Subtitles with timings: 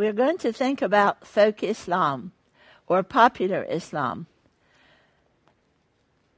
[0.00, 2.32] we're going to think about folk Islam
[2.86, 4.24] or popular Islam.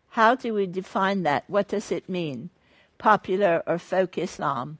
[0.08, 1.44] How do we define that?
[1.46, 2.50] What does it mean?
[2.98, 4.78] Popular or folk Islam?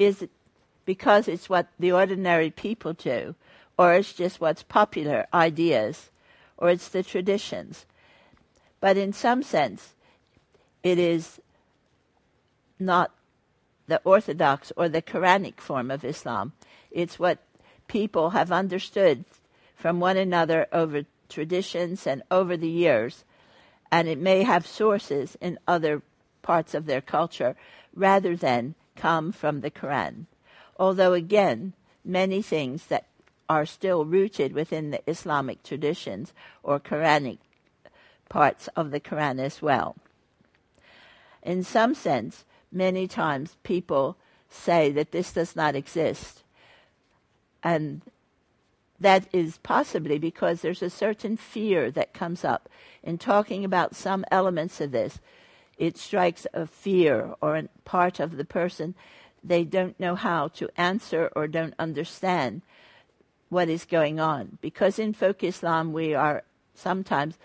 [0.00, 0.30] Is it
[0.84, 3.36] because it's what the ordinary people do,
[3.78, 6.10] or it's just what's popular ideas,
[6.58, 7.86] or it's the traditions?
[8.80, 9.94] But in some sense,
[10.82, 11.40] it is
[12.80, 13.12] not
[13.86, 16.50] the orthodox or the Quranic form of Islam.
[16.90, 17.38] It's what
[17.88, 19.24] people have understood
[19.74, 23.24] from one another over traditions and over the years,
[23.90, 26.02] and it may have sources in other
[26.42, 27.56] parts of their culture
[27.94, 30.26] rather than come from the Quran.
[30.78, 31.72] Although, again,
[32.04, 33.06] many things that
[33.48, 36.32] are still rooted within the Islamic traditions
[36.62, 37.38] or Quranic
[38.28, 39.96] parts of the Quran as well.
[41.42, 44.16] In some sense, many times people
[44.48, 46.43] say that this does not exist.
[47.64, 48.02] And
[49.00, 52.68] that is possibly because there's a certain fear that comes up
[53.02, 55.18] in talking about some elements of this.
[55.76, 58.94] It strikes a fear or a part of the person
[59.42, 62.62] they don't know how to answer or don't understand
[63.50, 64.58] what is going on.
[64.60, 67.38] Because in folk Islam, we are sometimes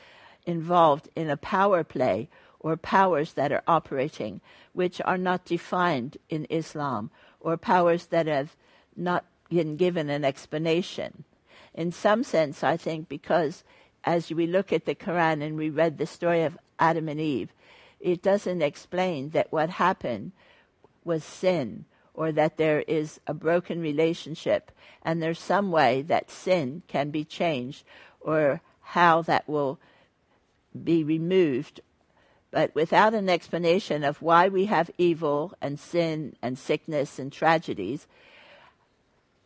[0.45, 4.41] involved in a power play or powers that are operating
[4.73, 8.55] which are not defined in Islam or powers that have
[8.95, 11.23] not been given an explanation.
[11.73, 13.63] In some sense, I think because
[14.03, 17.49] as we look at the Quran and we read the story of Adam and Eve,
[17.99, 20.31] it doesn't explain that what happened
[21.03, 24.71] was sin or that there is a broken relationship
[25.01, 27.83] and there's some way that sin can be changed
[28.21, 29.79] or how that will
[30.83, 31.81] be removed
[32.51, 38.07] but without an explanation of why we have evil and sin and sickness and tragedies,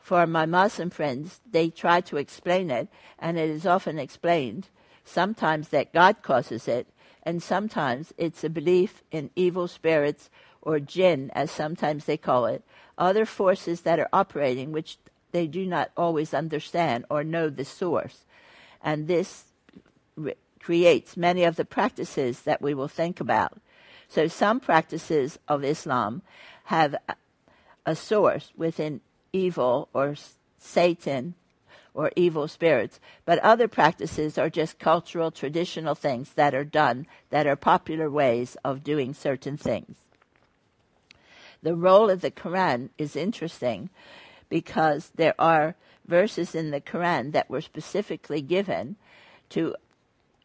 [0.04, 4.68] for my Muslim friends, they try to explain it, and it is often explained
[5.06, 6.88] sometimes that God causes it,
[7.24, 10.30] and sometimes it's a belief in evil spirits
[10.62, 12.64] or jinn, as sometimes they call it,
[12.98, 14.98] other forces that are operating which
[15.32, 18.26] they do not always understand or know the source.
[18.84, 19.46] And this
[20.60, 23.58] creates many of the practices that we will think about.
[24.10, 26.24] So some practices of Islam
[26.66, 26.96] have
[27.86, 29.00] a source within
[29.34, 30.16] evil or
[30.58, 31.34] Satan
[31.94, 37.46] or evil spirits, but other practices are just cultural, traditional things that are done that
[37.46, 39.98] are popular ways of doing certain things.
[41.62, 43.90] The role of the Quran is interesting
[44.50, 48.96] because there are verses in the Quran that were specifically given
[49.50, 49.76] to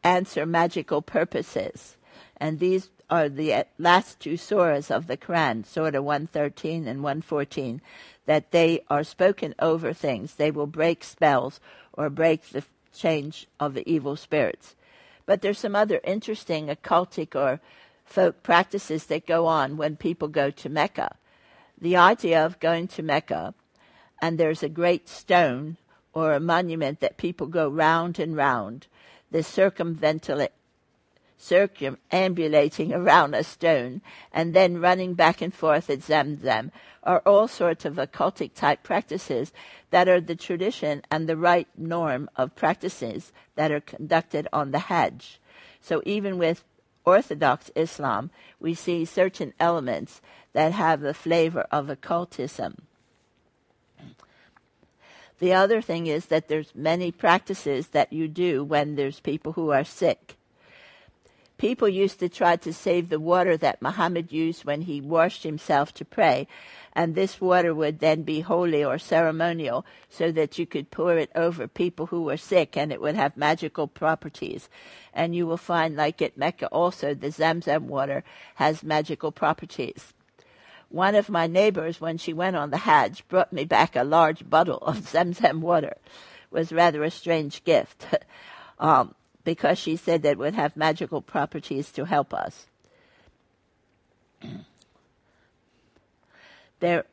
[0.05, 1.97] answer magical purposes.
[2.37, 7.81] And these are the last two surahs of the Quran, Surah 113 and 114,
[8.28, 10.34] that they are spoken over things.
[10.34, 11.61] They will break spells
[11.94, 12.62] or break the
[12.94, 14.77] change of the evil spirits.
[15.25, 17.59] But there's some other interesting occultic or
[18.05, 21.17] folk practices that go on when people go to Mecca.
[21.81, 23.55] The idea of going to Mecca,
[24.21, 25.78] and there's a great stone
[26.12, 28.88] or a monument that people go round and round,
[29.31, 30.50] the circumventula-
[31.38, 34.00] circumambulating around a stone
[34.32, 36.71] and then running back and forth at Zamzam
[37.03, 39.53] are all sorts of occultic type practices
[39.91, 44.81] that are the tradition and the right norm of practices that are conducted on the
[44.81, 45.41] Hajj.
[45.81, 46.65] So even with
[47.04, 50.20] Orthodox Islam, we see certain elements
[50.52, 52.82] that have the flavor of occultism.
[55.38, 59.70] The other thing is that there's many practices that you do when there's people who
[59.70, 60.38] are sick.
[61.58, 65.93] People used to try to save the water that Muhammad used when he washed himself
[65.94, 66.46] to pray,
[66.93, 71.31] and this water would then be holy or ceremonial so that you could pour it
[71.34, 74.69] over people who were sick and it would have magical properties.
[75.12, 78.22] And you will find, like at Mecca also, the Zamzam water
[78.55, 80.12] has magical properties.
[80.90, 84.49] One of my neighbors, when she went on the Hajj, brought me back a large
[84.49, 85.96] bottle of Zamzam water.
[85.96, 88.06] It was rather a strange gift
[88.78, 89.14] um,
[89.49, 92.67] because she said that it would have magical properties to help us.
[96.81, 97.06] there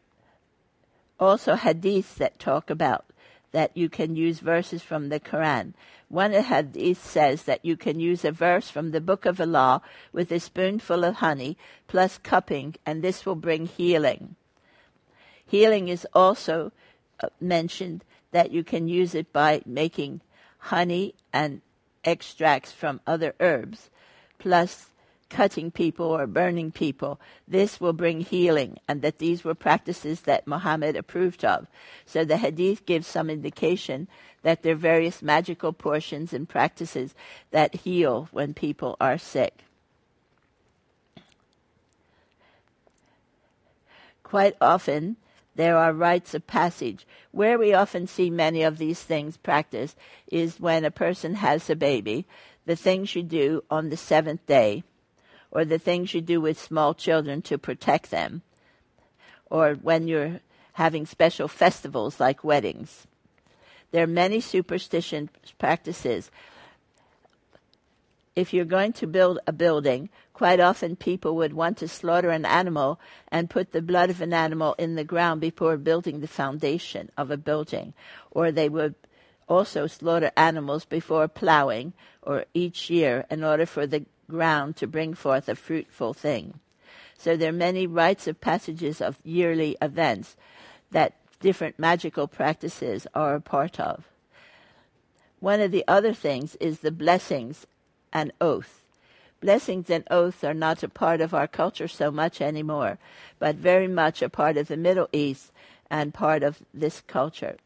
[1.17, 3.05] also hadiths that talk about
[3.53, 5.75] that you can use verses from the Quran.
[6.09, 9.81] One hadith says that you can use a verse from the book of Allah
[10.11, 11.57] with a spoonful of honey
[11.87, 14.35] plus cupping, and this will bring healing.
[15.45, 16.73] Healing is also
[17.23, 20.19] uh, mentioned that you can use it by making
[20.57, 21.61] honey and
[22.05, 23.89] extracts from other herbs
[24.39, 24.91] plus
[25.29, 27.19] cutting people or burning people.
[27.47, 31.67] This will bring healing, and that these were practices that Muhammad approved of.
[32.05, 34.07] So the hadith gives some indication
[34.43, 37.15] that there are various magical portions and practices
[37.51, 39.63] that heal when people are sick.
[44.21, 45.17] Quite often,
[45.55, 47.07] there are rites of passage.
[47.31, 49.97] Where we often see many of these things practiced
[50.27, 52.25] is when a person has a baby,
[52.65, 54.83] the things you do on the seventh day,
[55.51, 58.41] or the things you do with small children to protect them,
[59.49, 60.41] or when you're
[60.73, 63.07] having special festivals like weddings.
[63.91, 66.29] There are many superstition practices.
[68.35, 72.45] If you're going to build a building, quite often people would want to slaughter an
[72.45, 72.99] animal
[73.29, 77.31] and put the blood of an animal in the ground before building the foundation of
[77.31, 77.93] a building.
[78.31, 78.95] Or they would
[79.47, 85.13] also slaughter animals before plowing or each year in order for the ground to bring
[85.13, 86.59] forth a fruitful thing.
[87.17, 90.35] So there are many rites of passages of yearly events
[90.91, 94.03] that different magical practices are a part of.
[95.39, 97.65] One of the other things is the blessings
[98.11, 98.81] and oath.
[99.45, 102.97] Blessings and oaths are not a part of our culture so much anymore,
[103.37, 105.51] but very much a part of the Middle East
[105.87, 107.57] and part of this culture.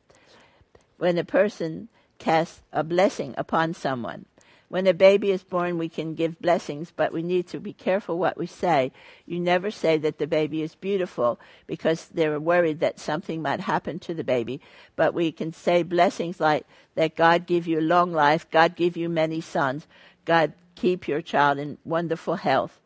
[0.97, 1.87] When a person
[2.17, 4.25] casts a blessing upon someone,
[4.67, 8.19] when a baby is born, we can give blessings, but we need to be careful
[8.19, 8.91] what we say.
[9.25, 13.99] You never say that the baby is beautiful because they're worried that something might happen
[13.99, 14.59] to the baby.
[14.97, 19.07] But we can say blessings like that God give you long life, God give you
[19.07, 19.87] many sons,
[20.25, 22.79] God keep your child in wonderful health.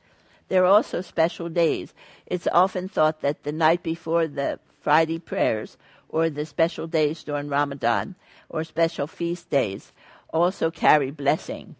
[0.47, 1.93] There are also special days.
[2.25, 5.77] It's often thought that the night before the Friday prayers
[6.09, 8.15] or the special days during Ramadan
[8.49, 9.91] or special feast days
[10.29, 11.75] also carry blessing.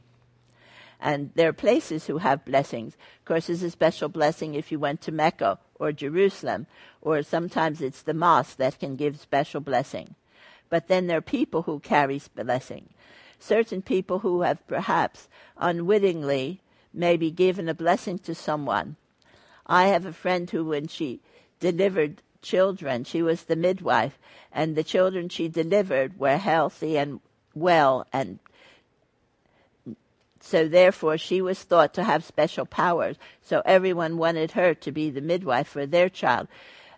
[1.00, 2.94] And there are places who have blessings.
[3.19, 6.68] Of course, there's a special blessing if you went to Mecca or Jerusalem,
[7.01, 10.15] or sometimes it's the mosque that can give special blessing.
[10.69, 12.89] But then there are people who carry blessing.
[13.44, 16.62] Certain people who have perhaps unwittingly
[16.94, 18.95] maybe given a blessing to someone.
[19.68, 21.19] I have a friend who, when she
[21.60, 24.18] delivered children, she was the midwife,
[24.50, 27.19] and the children she delivered were healthy and
[27.54, 28.40] well and
[30.39, 33.16] so therefore she was thought to have special powers.
[33.42, 36.48] So everyone wanted her to be the midwife for their child,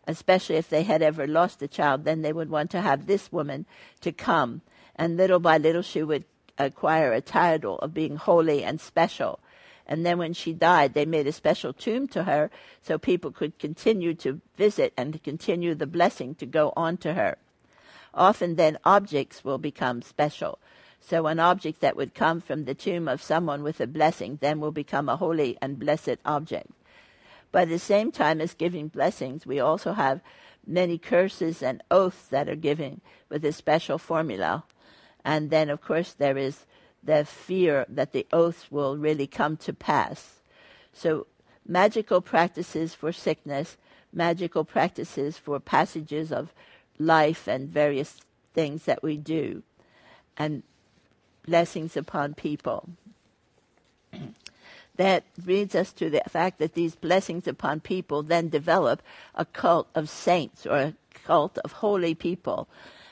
[0.08, 2.06] especially if they had ever lost a child.
[2.06, 3.68] Then they would want to have this woman
[4.02, 4.62] to come,
[4.96, 6.26] and little by little she would
[6.58, 9.40] acquire a title of being holy and special.
[9.88, 12.50] And then when she died, they made a special tomb to her
[12.82, 17.14] so people could continue to visit and to continue the blessing to go on to
[17.14, 17.38] her.
[18.14, 20.58] Often then objects will become special.
[21.00, 24.60] So an object that would come from the tomb of someone with a blessing then
[24.60, 26.72] will become a holy and blessed object.
[27.52, 30.22] By the same time as giving blessings, we also have
[30.66, 34.64] many curses and oaths that are given with a special formula.
[35.26, 36.66] And then, of course, there is
[37.04, 40.40] the fear that the oaths will really come to pass.
[40.94, 41.26] So,
[41.68, 43.76] magical practices for sickness,
[44.14, 46.54] magical practices for passages of
[47.00, 48.22] life and various
[48.54, 49.64] things that we do,
[50.38, 50.62] and
[51.44, 52.90] blessings upon people.
[54.96, 59.02] that leads us to the fact that these blessings upon people then develop
[59.34, 62.68] a cult of saints or a cult of holy people.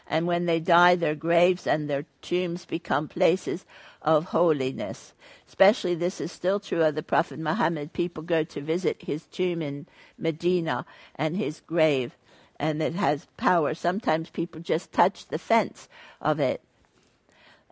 [0.07, 3.65] And when they die, their graves and their tombs become places
[4.01, 5.13] of holiness.
[5.47, 7.93] Especially this is still true of the Prophet Muhammad.
[7.93, 12.15] People go to visit his tomb in Medina and his grave
[12.63, 13.73] and it has power.
[13.73, 15.89] Sometimes people just touch the fence
[16.21, 16.61] of it.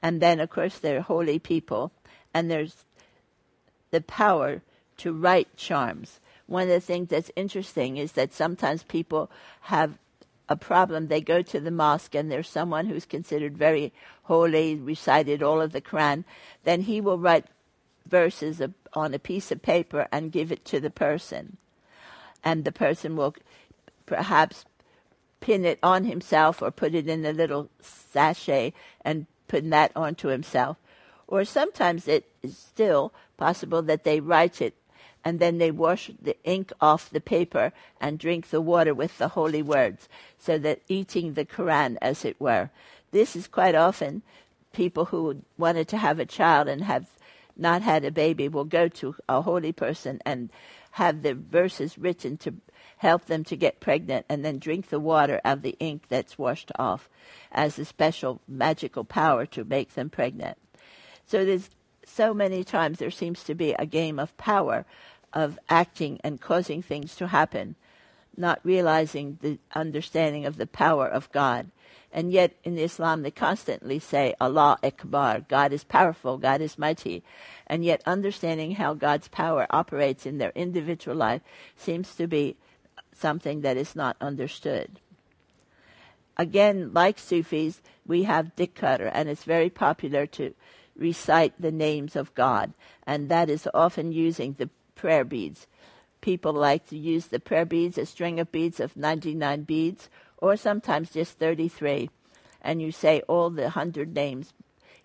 [0.01, 1.91] And then, of course, they're holy people,
[2.33, 2.85] and there's
[3.91, 4.61] the power
[4.97, 6.19] to write charms.
[6.47, 9.97] One of the things that's interesting is that sometimes people have
[10.51, 11.07] a problem.
[11.07, 13.93] They go to the mosque and there's someone who's considered very
[14.23, 16.25] holy, recited all of the Quran.
[16.65, 17.45] Then he will write
[18.05, 18.61] verses
[18.93, 21.55] on a piece of paper and give it to the person.
[22.43, 23.33] And the person will
[24.05, 24.65] perhaps
[25.39, 28.73] pin it on himself or put it in a little sachet
[29.05, 30.75] and put that onto himself.
[31.27, 34.75] Or sometimes it is still possible that they write it
[35.23, 39.29] and then they wash the ink off the paper and drink the water with the
[39.29, 42.69] holy words, so that eating the Quran, as it were.
[43.11, 44.21] This is quite often
[44.73, 47.07] people who wanted to have a child and have
[47.57, 50.49] not had a baby will go to a holy person and
[50.91, 52.53] have the verses written to
[52.97, 56.71] help them to get pregnant and then drink the water of the ink that's washed
[56.77, 57.09] off
[57.51, 60.57] as a special magical power to make them pregnant.
[61.25, 61.69] So there's
[62.11, 64.85] so many times there seems to be a game of power
[65.33, 67.75] of acting and causing things to happen,
[68.35, 71.71] not realizing the understanding of the power of God.
[72.13, 77.23] And yet in Islam they constantly say Allah Akbar, God is powerful, God is mighty.
[77.67, 81.41] And yet understanding how God's power operates in their individual life
[81.77, 82.57] seems to be
[83.13, 84.99] something that is not understood.
[86.37, 90.53] Again, like Sufis, we have Dhikr, and it's very popular to
[90.95, 92.73] recite the names of God,
[93.05, 95.67] and that is often using the prayer beads.
[96.21, 100.55] People like to use the prayer beads, a string of beads of 99 beads, or
[100.55, 102.09] sometimes just 33.
[102.61, 104.53] And you say all the 100 names,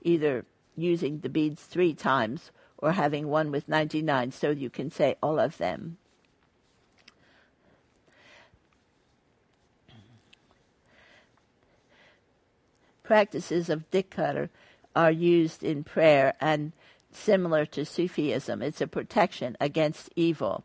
[0.03, 0.45] either
[0.77, 5.39] using the beads three times or having one with 99, so you can say all
[5.39, 5.97] of them.
[13.03, 14.51] Practices of Dhikr
[14.97, 16.73] are used in prayer and
[17.13, 18.63] similar to Sufism.
[18.63, 20.65] It's a protection against evil.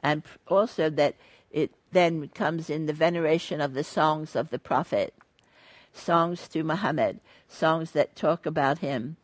[0.00, 1.14] And also that
[1.50, 5.14] it then comes in the veneration of the songs of the Prophet,
[5.92, 9.16] songs to Muhammad, songs that talk about him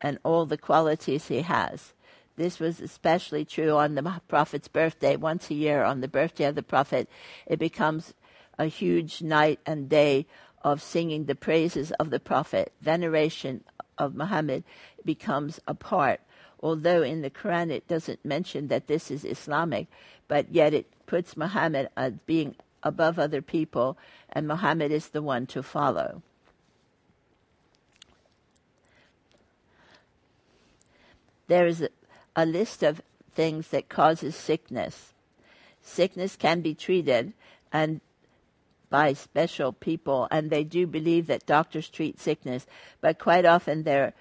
[0.00, 1.92] and all the qualities he has.
[2.36, 5.16] This was especially true on the Prophet's birthday.
[5.16, 7.08] Once a year, on the birthday of the Prophet,
[7.46, 8.14] it becomes
[8.58, 10.26] a huge night and day
[10.62, 13.64] of singing the praises of the Prophet, veneration
[13.98, 14.64] of Muhammad
[15.04, 16.20] becomes a part.
[16.60, 19.88] Although in the Quran it doesn't mention that this is Islamic,
[20.28, 23.98] but yet it puts Muhammad as being above other people,
[24.30, 26.22] and Muhammad is the one to follow.
[31.48, 31.88] There is a,
[32.34, 33.02] a list of
[33.34, 35.12] things that causes sickness.
[35.82, 37.32] Sickness can be treated,
[37.72, 38.00] and
[38.92, 42.66] by special people, and they do believe that doctors treat sickness,
[43.00, 44.12] but quite often they're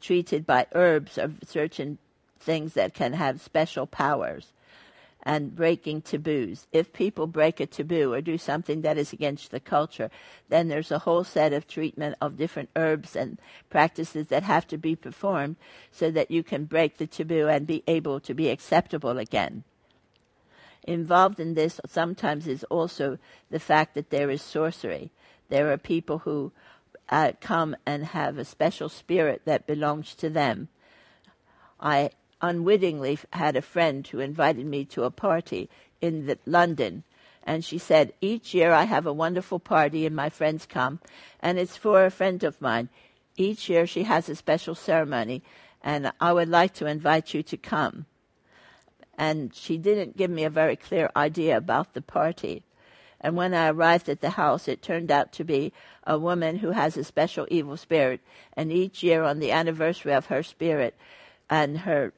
[0.00, 1.96] treated by herbs or certain
[2.38, 4.52] things that can have special powers
[5.22, 6.66] and breaking taboos.
[6.72, 10.10] If people break a taboo or do something that is against the culture,
[10.50, 13.38] then there's a whole set of treatment of different herbs and
[13.70, 15.56] practices that have to be performed
[15.90, 19.64] so that you can break the taboo and be able to be acceptable again.
[20.88, 23.18] Involved in this sometimes is also
[23.50, 25.10] the fact that there is sorcery.
[25.50, 26.50] There are people who
[27.10, 30.68] uh, come and have a special spirit that belongs to them.
[31.78, 32.08] I
[32.40, 35.68] unwittingly had a friend who invited me to a party
[36.00, 37.04] in the, London,
[37.42, 41.00] and she said, Each year I have a wonderful party and my friends come,
[41.40, 42.88] and it's for a friend of mine.
[43.36, 45.42] Each year she has a special ceremony,
[45.82, 48.06] and I would like to invite you to come
[49.18, 52.62] and she didn't give me a very clear idea about the party.
[53.20, 55.72] And when I arrived at the house, it turned out to be
[56.06, 58.20] a woman who has a special evil spirit.
[58.56, 60.94] And each year, on the anniversary of her spirit
[61.50, 62.12] and her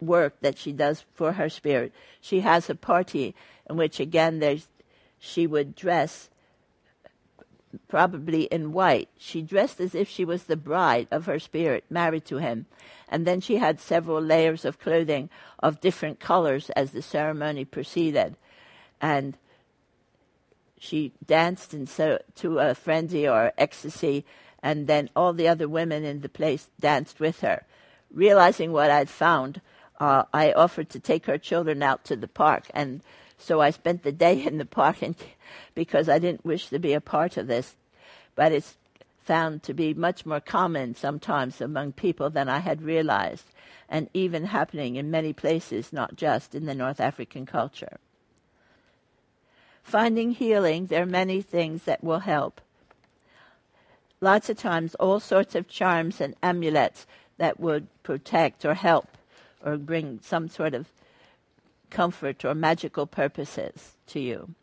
[0.00, 3.34] work that she does for her spirit, she has a party
[3.68, 4.60] in which, again,
[5.18, 6.28] she would dress
[7.88, 9.08] probably in white.
[9.18, 12.66] She dressed as if she was the bride of her spirit, married to him.
[13.08, 18.36] And then she had several layers of clothing of different colors as the ceremony proceeded.
[19.00, 19.36] And
[20.78, 24.24] she danced in so, to a frenzy or ecstasy,
[24.62, 27.64] and then all the other women in the place danced with her.
[28.10, 29.60] Realizing what I'd found,
[30.00, 33.02] uh, I offered to take her children out to the park, and
[33.38, 35.16] so I spent the day in the park and,
[35.74, 37.76] because I didn't wish to be a part of this.
[38.34, 38.76] But it's
[39.24, 43.46] found to be much more common sometimes among people than I had realized,
[43.88, 47.98] and even happening in many places, not just in the North African culture.
[49.82, 52.60] Finding healing, there are many things that will help.
[54.20, 59.08] Lots of times, all sorts of charms and amulets that would protect or help
[59.62, 60.86] or bring some sort of
[61.90, 64.54] comfort or magical purposes to you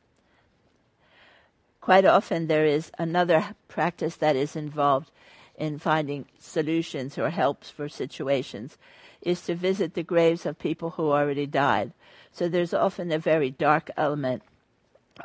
[1.81, 5.11] quite often there is another practice that is involved
[5.57, 8.77] in finding solutions or helps for situations
[9.21, 11.91] is to visit the graves of people who already died.
[12.31, 14.43] So there's often a very dark element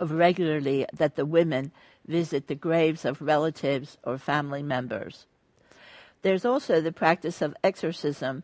[0.00, 1.71] of regularly that the women
[2.07, 5.26] visit the graves of relatives or family members.
[6.23, 8.43] There's also the practice of exorcism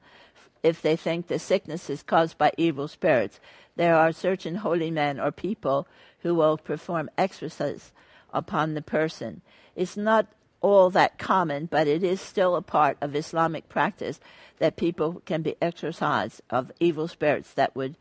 [0.63, 3.41] if they think the sickness is caused by evil spirits.
[3.77, 5.89] There are certain holy men or people
[6.21, 7.93] who will perform exorcisms
[8.33, 9.43] upon the person.
[9.75, 10.27] It's not
[10.61, 14.21] all that common, but it is still a part of Islamic practice
[14.59, 17.97] that people can be exorcised of evil spirits that would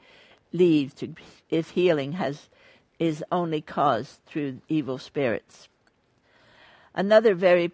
[0.54, 1.16] leave to
[1.50, 2.50] if healing has
[3.00, 5.68] is only caused through evil spirits.
[6.94, 7.72] Another very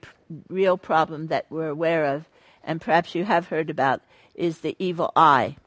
[0.49, 2.25] real problem that we're aware of,
[2.63, 4.01] and perhaps you have heard about,
[4.35, 5.57] is the evil eye.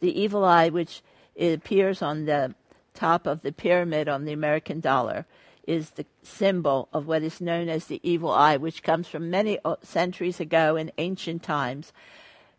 [0.00, 1.02] The evil eye, which
[1.38, 2.54] appears on the
[2.94, 5.26] top of the pyramid on the American dollar,
[5.66, 9.58] is the symbol of what is known as the evil eye, which comes from many
[9.82, 11.92] centuries ago in ancient times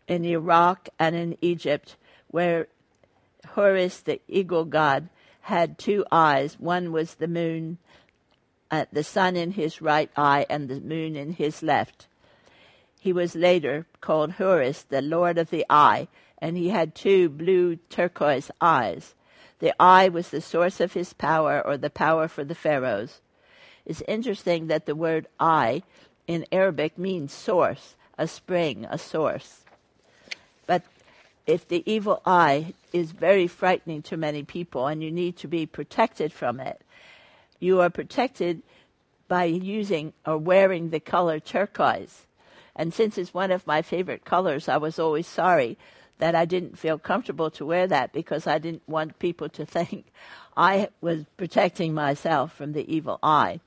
[0.08, 1.96] in Iraq and in Egypt,
[2.28, 2.66] where
[3.48, 5.08] Horus, the eagle god,
[5.42, 6.58] had two eyes.
[6.58, 7.78] One was the moon,
[8.74, 12.08] uh, the sun in his right eye, and the moon in his left.
[12.98, 17.76] He was later called Horus, the lord of the eye, and he had two blue
[17.88, 19.14] turquoise eyes.
[19.60, 23.20] The eye was the source of his power or the power for the pharaohs.
[23.86, 25.82] It's interesting that the word eye
[26.26, 29.60] in Arabic means source, a spring, a source.
[30.66, 30.82] But
[31.46, 35.66] if the evil eye is very frightening to many people and you need to be
[35.66, 36.80] protected from it,
[37.64, 38.62] you are protected
[39.26, 42.26] by using or wearing the color turquoise.
[42.76, 45.78] And since it's one of my favorite colors, I was always sorry
[46.18, 50.06] that I didn't feel comfortable to wear that because I didn't want people to think
[50.56, 53.60] I was protecting myself from the evil eye.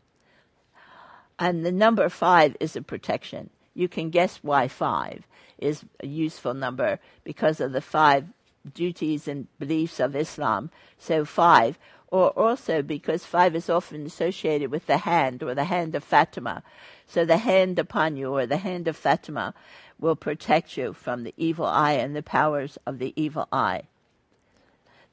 [1.40, 3.50] And the number five is a protection.
[3.74, 5.28] You can guess why five
[5.58, 8.26] is a useful number because of the five
[8.74, 10.70] duties and beliefs of Islam.
[10.98, 11.78] So five,
[12.10, 16.64] or also because five is often associated with the hand or the hand of Fatima.
[17.08, 19.54] So the hand upon you or the hand of Fatima
[20.00, 23.84] will protect you from the evil eye and the powers of the evil eye.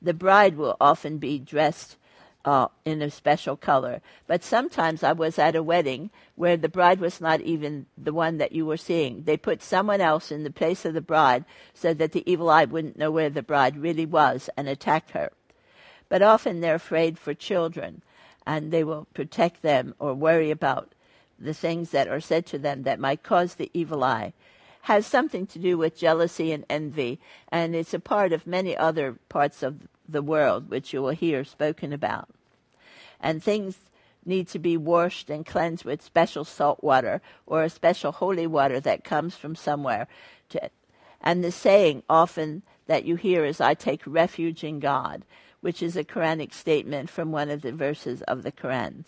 [0.01, 1.97] The bride will often be dressed
[2.45, 4.03] uh, in a special color.
[4.27, 8.39] But sometimes I was at a wedding where the bride was not even the one
[8.39, 9.23] that you were seeing.
[9.23, 12.67] They put someone else in the place of the bride so that the evil eye
[12.67, 15.31] wouldn't know where the bride really was and attack her.
[16.15, 18.01] But often they're afraid for children
[18.47, 20.93] and they will protect them or worry about
[21.41, 24.33] the things that are said to them that might cause the evil eye
[24.83, 29.17] has something to do with jealousy and envy, and it's a part of many other
[29.29, 32.29] parts of the world which you will hear spoken about.
[33.19, 33.79] And things
[34.25, 38.79] need to be washed and cleansed with special salt water or a special holy water
[38.79, 40.07] that comes from somewhere.
[40.51, 40.71] To,
[41.21, 45.25] and the saying often that you hear is, I take refuge in God,
[45.65, 49.07] which is a Quranic statement from one of the verses of the Quran.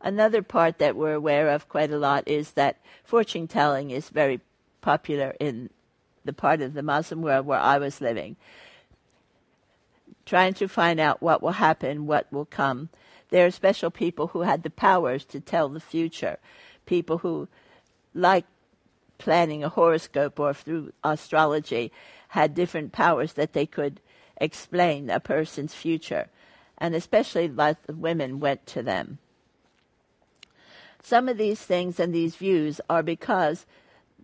[0.00, 4.38] Another part that we're aware of quite a lot is that fortune telling is very
[4.82, 5.68] popular in
[6.24, 8.36] the part of the Muslim world where I was living.
[10.26, 12.90] Trying to find out what will happen, what will come.
[13.30, 16.38] There are special people who had the powers to tell the future.
[16.86, 17.48] People who,
[18.14, 18.44] like
[19.18, 21.90] planning a horoscope or through astrology,
[22.28, 24.00] had different powers that they could
[24.42, 26.28] explain a person's future.
[26.76, 29.18] And especially like the women went to them.
[31.02, 33.66] Some of these things and these views are because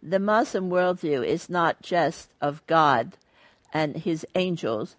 [0.03, 3.17] the Muslim worldview is not just of God
[3.73, 4.97] and his angels,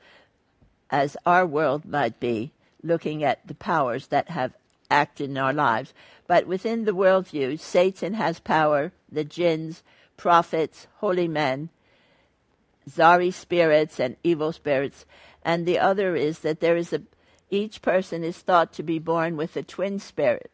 [0.90, 2.52] as our world might be,
[2.84, 4.54] looking at the powers that have
[4.92, 5.94] acted in our lives.
[6.28, 9.84] But within the worldview, Satan has power, the jinns,
[10.18, 11.70] prophets, holy men,
[12.90, 15.06] Zari spirits, and evil spirits.
[15.44, 17.02] And the other is that there is a,
[17.50, 20.52] each person is thought to be born with a twin spirit.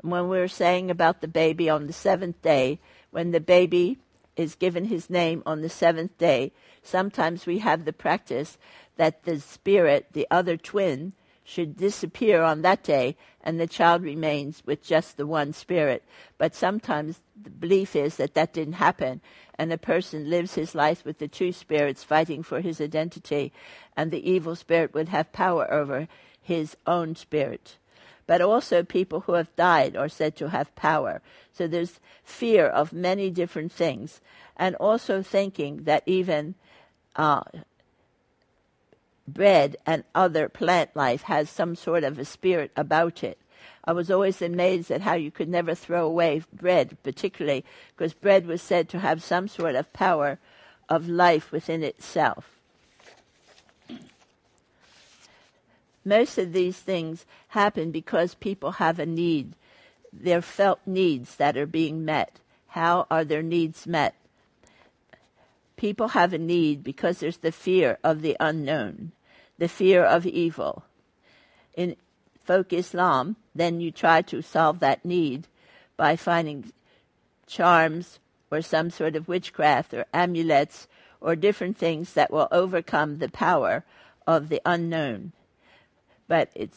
[0.00, 2.78] When we were saying about the baby on the seventh day,
[3.10, 3.98] when the baby
[4.36, 8.58] is given his name on the seventh day, sometimes we have the practice
[8.96, 11.12] that the spirit, the other twin,
[11.44, 16.02] should disappear on that day and the child remains with just the one spirit.
[16.38, 19.20] But sometimes the belief is that that didn't happen
[19.58, 23.52] and a person lives his life with the two spirits fighting for his identity
[23.96, 26.08] and the evil spirit would have power over
[26.40, 27.76] his own spirit
[28.26, 31.20] but also people who have died are said to have power.
[31.52, 34.20] So there's fear of many different things,
[34.56, 36.54] and also thinking that even
[37.16, 37.42] uh,
[39.26, 43.38] bread and other plant life has some sort of a spirit about it.
[43.84, 47.64] I was always amazed at how you could never throw away bread, particularly
[47.96, 50.38] because bread was said to have some sort of power
[50.88, 52.54] of life within itself.
[56.04, 59.54] most of these things happen because people have a need.
[60.12, 62.40] They're felt needs that are being met.
[62.68, 64.14] How are their needs met?
[65.84, 69.12] People have a need because there's the fear of the unknown,
[69.58, 70.84] the fear of evil.
[71.74, 71.96] In
[72.42, 75.46] folk Islam, then you try to solve that need
[75.98, 76.72] by finding
[77.46, 78.18] charms
[78.50, 80.88] or some sort of witchcraft or amulets
[81.20, 83.84] or different things that will overcome the power
[84.26, 85.32] of the unknown
[86.26, 86.70] but it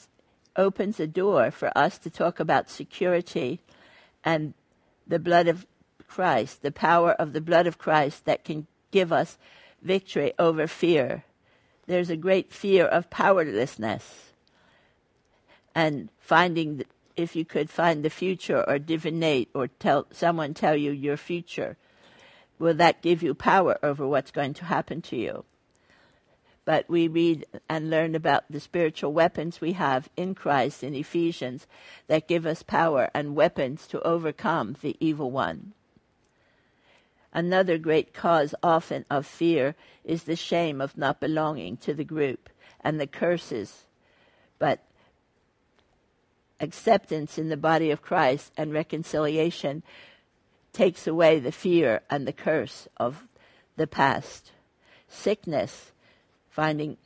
[0.57, 3.61] opens a door for us to talk about security
[4.25, 4.53] and
[5.07, 5.65] the blood of
[6.07, 9.37] Christ, the power of the blood of Christ that can give us
[9.81, 11.23] victory over fear.
[11.85, 14.31] There's a great fear of powerlessness.
[15.73, 16.83] And finding,
[17.15, 21.77] if you could find the future or divinate or tell someone tell you your future,
[22.59, 25.45] will that give you power over what's going to happen to you?
[26.65, 31.65] But we read and learn about the spiritual weapons we have in Christ in Ephesians
[32.07, 35.73] that give us power and weapons to overcome the evil one.
[37.37, 42.49] Another great cause often of fear is the shame of not belonging to the group
[42.81, 43.83] and the curses.
[44.57, 44.79] But
[46.59, 49.83] acceptance in the body of Christ and reconciliation
[50.73, 53.27] takes away the fear and the curse of
[53.75, 54.51] the past.
[55.07, 55.91] Sickness,
[56.49, 56.97] finding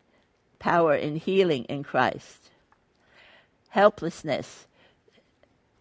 [0.60, 2.52] power in healing in Christ.
[3.68, 4.66] Helplessness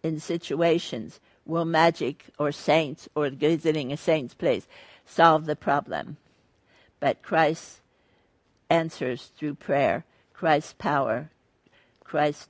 [0.03, 4.67] in situations will magic or saints or visiting a saint's place
[5.05, 6.17] solve the problem?
[6.99, 7.81] But Christ
[8.69, 11.29] answers through prayer, Christ's power,
[12.03, 12.47] Christ's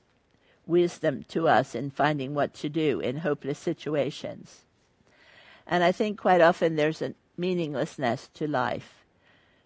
[0.66, 4.60] wisdom to us in finding what to do in hopeless situations.
[5.66, 9.04] And I think quite often there's a meaninglessness to life,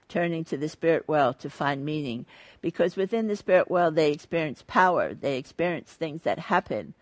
[0.08, 2.26] turning to the spirit world to find meaning,
[2.60, 6.94] because within the spirit world they experience power, they experience things that happen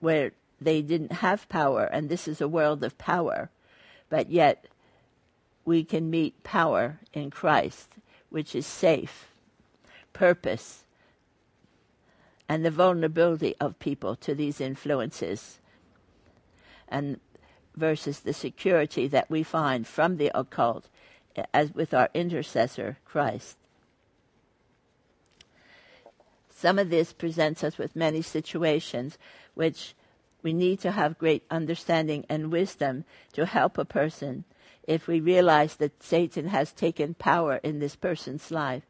[0.00, 3.50] where they didn't have power, and this is a world of power.
[4.08, 4.66] But yet,
[5.64, 7.90] we can meet power in Christ,
[8.30, 9.26] which is safe,
[10.12, 10.84] purpose,
[12.48, 15.58] and the vulnerability of people to these influences,
[16.88, 17.20] and
[17.74, 20.88] versus the security that we find from the occult
[21.52, 23.58] as with our intercessor, Christ.
[26.50, 29.18] Some of this presents us with many situations
[29.54, 29.94] which
[30.46, 34.44] we need to have great understanding and wisdom to help a person
[34.84, 38.84] if we realize that Satan has taken power in this person's life.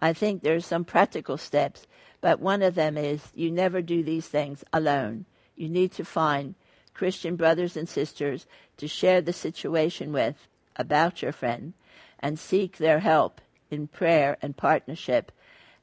[0.00, 1.86] I think there are some practical steps,
[2.20, 5.26] but one of them is you never do these things alone.
[5.54, 6.56] You need to find
[6.92, 8.44] Christian brothers and sisters
[8.78, 11.72] to share the situation with about your friend
[12.18, 13.40] and seek their help
[13.70, 15.30] in prayer and partnership,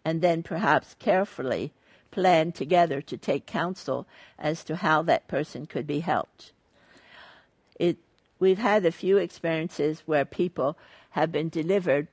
[0.04, 1.72] and then perhaps carefully
[2.16, 4.08] plan together to take counsel
[4.40, 6.54] as to how that person could be helped.
[7.78, 7.98] It,
[8.40, 10.78] we've had a few experiences where people
[11.10, 12.08] have been delivered,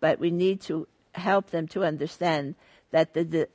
[0.00, 2.56] but we need to help them to understand
[2.90, 3.48] that the, the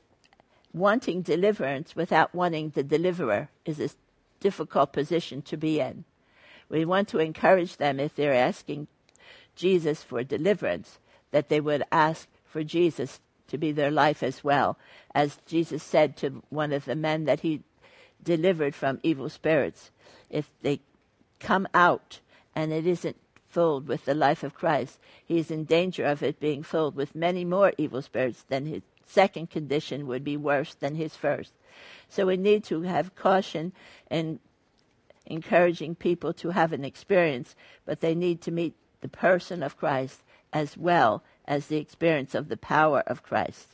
[0.73, 3.89] wanting deliverance without wanting the deliverer is a
[4.39, 6.05] difficult position to be in.
[6.69, 8.87] We want to encourage them if they're asking
[9.57, 10.97] Jesus for deliverance,
[11.31, 13.19] that they would ask for Jesus
[13.53, 14.79] to be their life as well.
[15.13, 17.61] As Jesus said to one of the men that he
[18.23, 19.91] delivered from evil spirits,
[20.31, 20.79] if they
[21.39, 22.19] come out
[22.55, 23.15] and it isn't
[23.47, 27.13] filled with the life of Christ, he is in danger of it being filled with
[27.13, 31.51] many more evil spirits, then his second condition would be worse than his first.
[32.09, 33.71] So we need to have caution
[34.09, 34.39] in
[35.27, 40.23] encouraging people to have an experience, but they need to meet the person of Christ
[40.51, 43.67] as well as the experience of the power of Christ.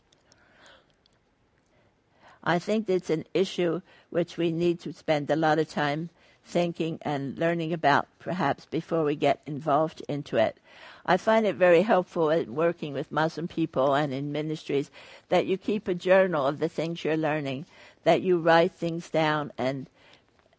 [2.44, 6.10] I think it's an issue which we need to spend a lot of time
[6.46, 10.58] thinking and learning about perhaps before we get involved into it.
[11.06, 14.90] I find it very helpful in working with Muslim people and in ministries
[15.30, 17.66] that you keep a journal of the things you're learning,
[18.04, 19.88] that you write things down and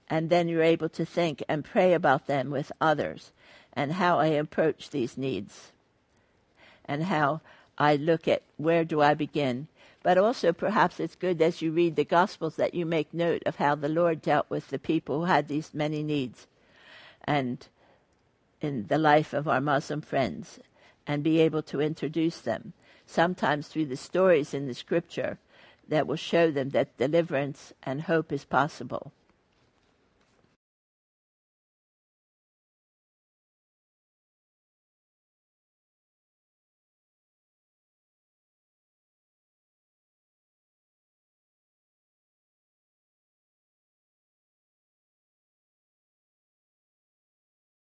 [0.08, 3.30] and then you're able to think and pray about them with others
[3.72, 5.70] and how I approach these needs
[6.90, 7.40] and how
[7.78, 9.68] I look at where do I begin.
[10.02, 13.56] But also, perhaps it's good as you read the Gospels that you make note of
[13.56, 16.48] how the Lord dealt with the people who had these many needs
[17.22, 17.68] and
[18.60, 20.58] in the life of our Muslim friends
[21.06, 22.72] and be able to introduce them,
[23.06, 25.38] sometimes through the stories in the scripture
[25.86, 29.12] that will show them that deliverance and hope is possible.